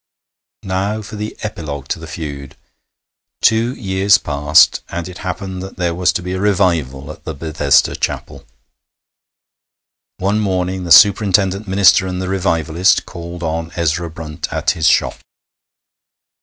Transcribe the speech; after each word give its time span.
Now 0.63 1.03
for 1.03 1.15
the 1.15 1.37
epilogue 1.43 1.87
to 1.89 1.99
the 1.99 2.07
feud. 2.07 2.55
Two 3.43 3.75
years 3.75 4.17
passed, 4.17 4.81
and 4.89 5.07
it 5.07 5.19
happened 5.19 5.61
that 5.61 5.77
there 5.77 5.93
was 5.93 6.11
to 6.13 6.23
be 6.23 6.33
a 6.33 6.39
Revival 6.39 7.11
at 7.11 7.23
the 7.23 7.35
Bethesda 7.35 7.95
Chapel. 7.95 8.43
One 10.17 10.39
morning 10.39 10.85
the 10.85 10.91
superintendent 10.91 11.67
minister 11.67 12.07
and 12.07 12.19
the 12.19 12.29
revivalist 12.29 13.05
called 13.05 13.43
on 13.43 13.71
Ezra 13.75 14.09
Brunt 14.09 14.51
at 14.51 14.71
his 14.71 14.87
shop. 14.87 15.19